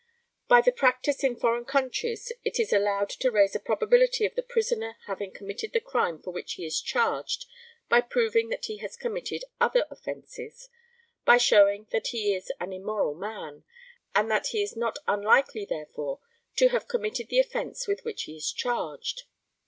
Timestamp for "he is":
6.53-6.81, 12.07-12.51, 14.47-14.75, 18.23-18.51